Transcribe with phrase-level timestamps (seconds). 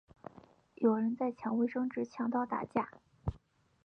[0.77, 2.89] 有人在抢卫生纸抢到打架